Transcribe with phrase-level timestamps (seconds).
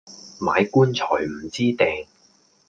[0.39, 2.07] 買棺材唔知埞